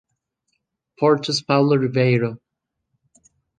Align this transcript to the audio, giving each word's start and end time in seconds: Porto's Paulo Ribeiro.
Porto's 0.97 1.43
Paulo 1.43 1.77
Ribeiro. 1.77 2.41